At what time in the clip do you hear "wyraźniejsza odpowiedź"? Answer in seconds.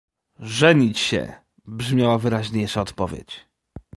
2.17-3.45